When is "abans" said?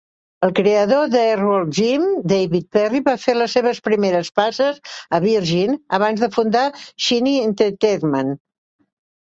5.99-6.27